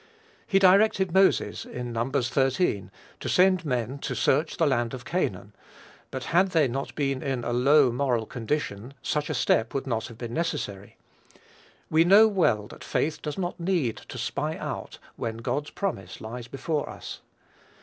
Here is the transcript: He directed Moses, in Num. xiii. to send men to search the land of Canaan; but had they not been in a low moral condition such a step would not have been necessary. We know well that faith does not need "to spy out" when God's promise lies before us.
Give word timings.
He 0.47 0.57
directed 0.57 1.13
Moses, 1.13 1.63
in 1.63 1.93
Num. 1.93 2.11
xiii. 2.19 2.89
to 3.19 3.29
send 3.29 3.63
men 3.65 3.99
to 3.99 4.15
search 4.15 4.57
the 4.57 4.65
land 4.65 4.95
of 4.95 5.05
Canaan; 5.05 5.53
but 6.09 6.23
had 6.23 6.47
they 6.47 6.67
not 6.67 6.95
been 6.95 7.21
in 7.21 7.43
a 7.43 7.53
low 7.53 7.91
moral 7.91 8.25
condition 8.25 8.95
such 9.03 9.29
a 9.29 9.35
step 9.35 9.75
would 9.75 9.85
not 9.85 10.07
have 10.07 10.17
been 10.17 10.33
necessary. 10.33 10.97
We 11.91 12.03
know 12.03 12.27
well 12.27 12.65
that 12.69 12.83
faith 12.83 13.21
does 13.21 13.37
not 13.37 13.59
need 13.59 13.97
"to 13.97 14.17
spy 14.17 14.57
out" 14.57 14.97
when 15.17 15.37
God's 15.37 15.69
promise 15.69 16.19
lies 16.19 16.47
before 16.47 16.89
us. 16.89 17.21